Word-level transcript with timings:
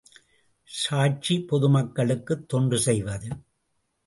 சாட்சி 0.67 1.35
பொதுமக்களுக்குத் 1.41 2.47
தொண்டு 2.47 2.77
செய்வது. 2.77 3.29